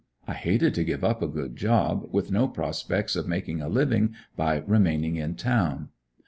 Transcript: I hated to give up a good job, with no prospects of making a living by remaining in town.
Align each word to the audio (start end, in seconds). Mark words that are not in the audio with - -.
I 0.25 0.33
hated 0.33 0.73
to 0.73 0.83
give 0.83 1.03
up 1.03 1.21
a 1.21 1.27
good 1.27 1.55
job, 1.55 2.07
with 2.11 2.31
no 2.31 2.47
prospects 2.47 3.15
of 3.15 3.27
making 3.27 3.61
a 3.61 3.69
living 3.69 4.15
by 4.35 4.63
remaining 4.65 5.17
in 5.17 5.35
town. 5.35 5.89